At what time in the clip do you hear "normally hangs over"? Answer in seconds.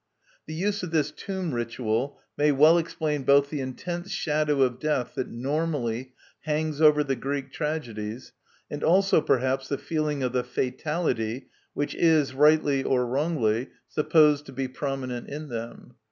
5.29-7.03